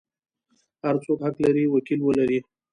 هر 0.83 0.95
څوک 1.03 1.19
حق 1.25 1.35
لري 1.45 1.63
وکیل 1.69 1.99
ولري. 2.03 2.39